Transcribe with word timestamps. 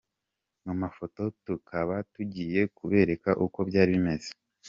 Mu 0.65 0.73
mafoto 0.81 1.21
tukaba 1.45 1.95
tugiye 2.13 2.61
kubereka 2.77 3.29
uko 3.45 3.57
byari 3.69 3.91
bimeze. 3.97 4.29